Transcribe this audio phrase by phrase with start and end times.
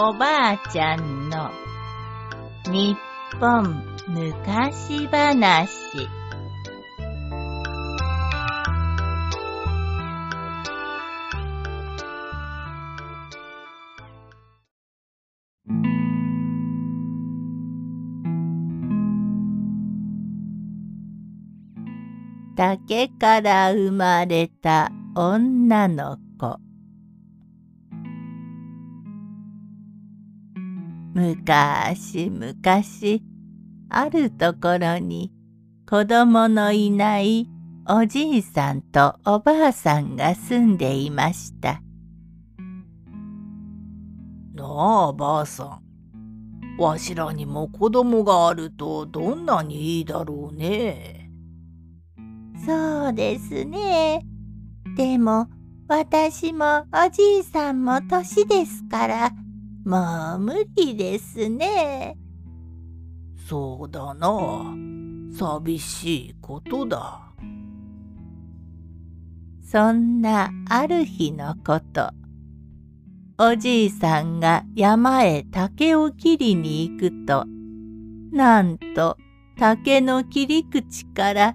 [0.00, 1.50] おばあちゃんの
[2.70, 2.96] 日
[3.40, 5.68] 本昔話。
[22.54, 26.18] 竹から生まれた女の
[31.18, 33.24] むかしむかし
[33.90, 35.32] あるところに
[35.88, 37.48] 子供のいない
[37.88, 41.82] おじいさんとおばあさんが住んでいました。
[44.54, 44.64] な
[45.08, 51.30] あばあさんわしらにも子供があるとどんなにいいだろうね。
[52.64, 54.22] そうですね。
[54.96, 55.48] でも
[55.88, 59.32] 私もおじいさんも年ですから
[59.88, 62.14] もう無理ですね。
[63.48, 64.76] そうだな。
[65.32, 67.32] 寂しいことだ。
[69.62, 72.10] そんなある日のこと。
[73.38, 77.46] おじいさんが山へ竹を切りに行くと、
[78.30, 79.16] なんと
[79.58, 81.54] 竹の切り口から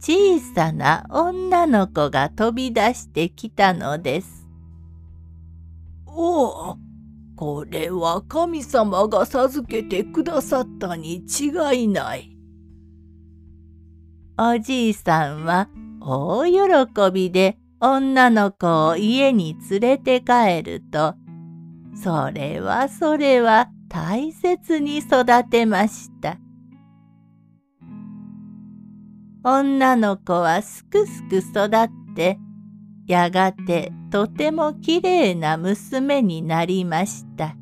[0.00, 4.48] 小さな女の子が飛び出してきたのです。
[6.06, 6.78] おお、
[7.36, 12.36] これは神様が授けてくださったに違いない。
[14.38, 15.68] おじいさんは
[16.00, 21.14] 大喜びで女の子を家に連れて帰ると、
[21.94, 26.38] それはそれは大切に育てました。
[29.44, 32.38] 女の子はすくすく育って
[33.06, 37.56] やがてとてもきれいな娘になりました。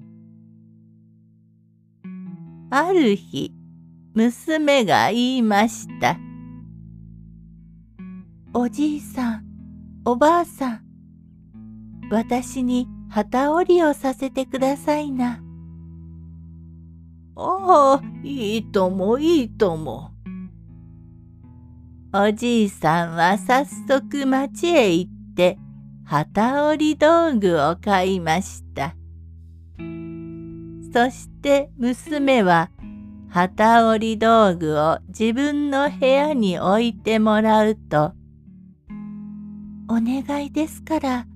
[2.71, 3.53] ある日、
[4.15, 6.17] 娘が言いました。
[8.55, 9.45] おじいさん、
[10.05, 10.81] おばあさん、
[12.11, 15.43] 私に旗織りをさせてくださいな。
[17.35, 20.13] ああ、いいともいいとも。
[22.15, 25.22] おじいさんは早速町へ行って
[26.13, 28.95] 旗織り道具を買いました。
[30.93, 32.69] そして娘は
[33.31, 38.13] 旗織り道具を自分の部屋に置いてもらうと、
[39.89, 41.27] お願いですから、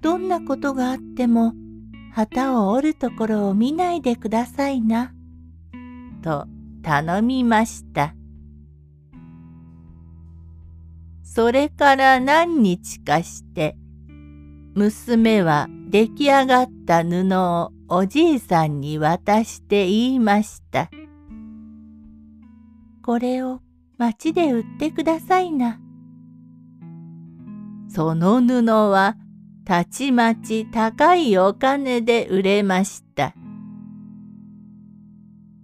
[0.00, 1.52] どんなことがあっても
[2.14, 5.12] 旗を折るところを見ないでくださいな。
[6.22, 6.46] と
[6.84, 8.14] 頼みました。
[11.24, 13.76] それから何日かして
[14.74, 20.90] 娘は出来上がった布をおじいさんに渡して言いました。
[23.02, 23.60] これを
[23.98, 25.78] 町で売ってくださいな。
[27.88, 29.16] その布は
[29.66, 33.34] たちまち高いお金で売れました。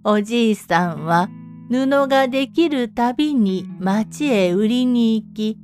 [0.05, 1.31] おじいさんは
[1.71, 5.59] 布ができるたびに町へ売りに行き、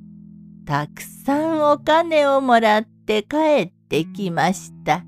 [0.65, 3.37] たくさんお金をもらって帰
[3.69, 5.05] ってきました。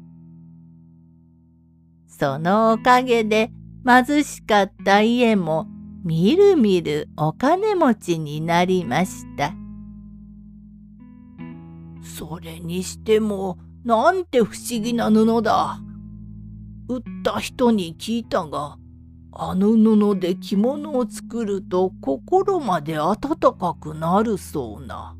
[2.07, 3.51] そのおかげで
[3.84, 5.67] 貧しかった家も
[6.03, 9.53] みるみるお金持ちになりました。
[12.03, 15.81] それにしてもなんて不思議な布だ。
[16.89, 18.78] 売った人に聞いたが、
[19.33, 23.19] あの布で着物を作ると心まで温
[23.59, 25.17] かくなるそうな。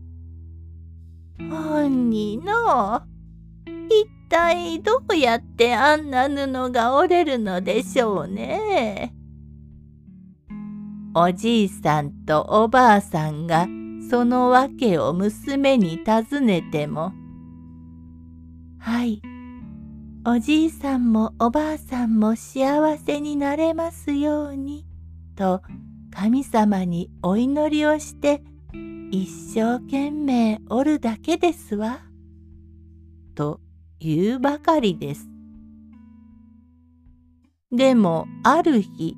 [1.39, 3.03] ほんにの
[3.89, 9.13] 一体どうやってあんな布が折れるのでしょうね。
[11.15, 13.66] おじいさんとおばあさんが
[14.10, 17.15] その訳を娘に尋ねても
[18.78, 19.22] 「はい
[20.27, 24.84] おじいさんもおばあさんも幸せになれますように」
[25.37, 25.63] と
[26.10, 28.43] 神様にお祈りをして
[29.11, 32.01] 一生懸命おるだけですわ。
[33.37, 33.61] と
[34.01, 35.29] 言うばかりです。
[37.71, 39.17] でもある日、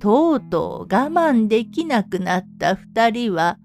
[0.00, 3.58] とうとう我慢できなくなった二人は、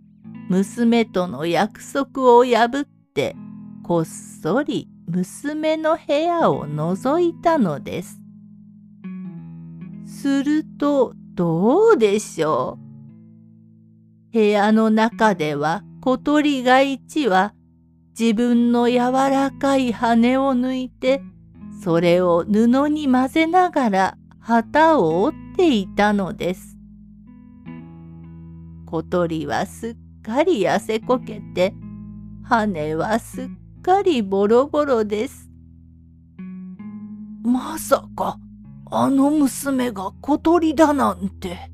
[0.50, 3.36] 娘との約束を破って
[3.84, 8.20] こっそり娘の部屋を覗いたのです。
[10.06, 12.87] するとどうでしょう？
[14.38, 17.56] 部屋の中では小鳥が一羽
[18.20, 21.24] 自分の柔らかい羽を抜いて
[21.82, 26.78] それを布に混ぜながら旗を折っていたのです。
[28.86, 31.74] 小鳥はすっかり痩せこけて、
[32.44, 33.48] 羽はすっ
[33.82, 35.50] かりボロボロです。
[37.44, 38.38] まさか、
[38.92, 41.72] あの娘が小鳥だなんて。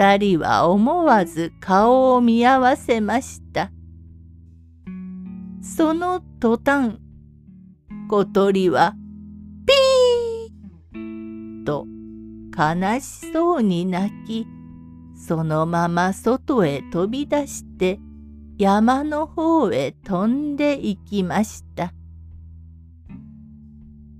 [0.00, 3.70] 二人は思わず顔を見合わせました。
[5.60, 6.96] その途端、
[8.08, 8.94] 小鳥は
[9.66, 11.86] ピーと
[12.56, 14.46] 悲しそうに泣き、
[15.14, 18.00] そのまま外へ飛び出して
[18.56, 21.92] 山の方へ飛んで行きました。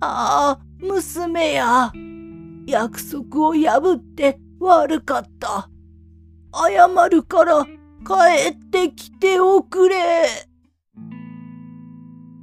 [0.01, 1.91] ああ、娘や。
[2.67, 5.71] 約束を破って悪かった。
[6.53, 9.97] 謝るから帰ってきておくれ。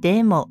[0.00, 0.48] でも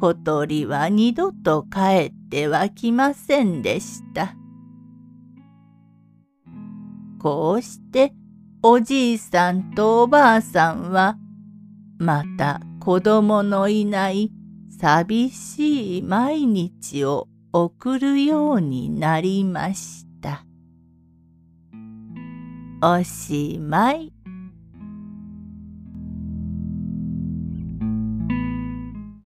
[0.00, 4.34] 小鳥は二度と帰ってはきませんでした。
[7.18, 8.14] こうして
[8.62, 11.16] おじいさんとおばあさんは
[11.98, 14.32] また子供のいない
[14.78, 20.44] 寂しい毎日を送るようになりました。
[22.82, 24.19] おしまい。